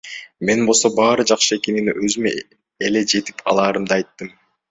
Мен 0.49 0.61
болсо 0.69 0.89
баары 0.99 1.25
жакшы 1.31 1.57
экенин, 1.59 1.91
өзүм 2.09 2.27
эле 2.89 3.05
жетип 3.13 3.47
алаарымды 3.53 3.97
айттым. 3.99 4.35